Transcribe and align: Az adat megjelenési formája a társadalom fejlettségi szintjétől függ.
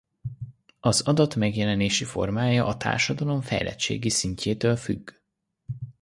Az 0.79 1.01
adat 1.01 1.35
megjelenési 1.35 2.03
formája 2.03 2.65
a 2.65 2.77
társadalom 2.77 3.41
fejlettségi 3.41 4.09
szintjétől 4.09 4.75
függ. 4.75 5.09